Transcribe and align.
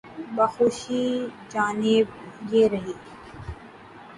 بخوشی 0.35 1.03
جناب، 1.51 2.07
یہ 2.51 2.67
رہی۔ 2.67 2.93